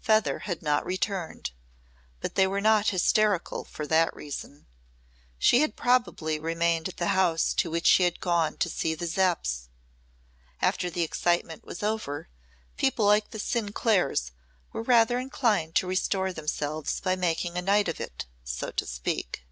Feather 0.00 0.38
had 0.38 0.62
not 0.62 0.86
returned, 0.86 1.50
but 2.20 2.36
they 2.36 2.46
were 2.46 2.60
not 2.60 2.90
hysterical 2.90 3.64
for 3.64 3.88
that 3.88 4.14
reason. 4.14 4.68
She 5.36 5.62
had 5.62 5.74
probably 5.74 6.38
remained 6.38 6.86
at 6.88 6.98
the 6.98 7.08
house 7.08 7.52
to 7.54 7.72
which 7.72 7.84
she 7.88 8.04
had 8.04 8.20
gone 8.20 8.56
to 8.58 8.68
see 8.70 8.94
the 8.94 9.08
Zepps. 9.08 9.70
After 10.62 10.90
the 10.90 11.02
excitement 11.02 11.64
was 11.64 11.82
over, 11.82 12.28
people 12.76 13.06
like 13.06 13.30
the 13.32 13.40
Sinclairs 13.40 14.30
were 14.72 14.84
rather 14.84 15.18
inclined 15.18 15.74
to 15.74 15.88
restore 15.88 16.32
themselves 16.32 17.00
by 17.00 17.16
making 17.16 17.58
a 17.58 17.62
night 17.62 17.88
of 17.88 18.00
it, 18.00 18.26
so 18.44 18.70
to 18.70 18.86
speak. 18.86 19.44